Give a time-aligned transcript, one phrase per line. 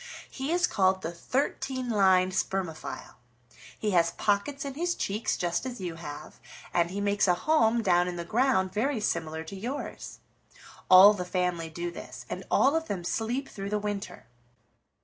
[0.31, 3.17] He is called the Thirteen lined Spermophile.
[3.77, 6.39] He has pockets in his cheeks just as you have,
[6.73, 10.17] and he makes a home down in the ground very similar to yours.
[10.89, 14.25] All the family do this, and all of them sleep through the winter.